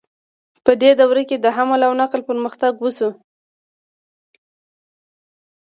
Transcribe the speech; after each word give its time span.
په 0.65 0.71
دې 0.81 0.91
دوره 0.99 1.21
کې 1.29 1.37
د 1.39 1.45
حمل 1.55 1.81
او 1.87 1.93
نقل 2.01 2.21
پرمختګ 2.29 2.73
وشو. 2.79 3.11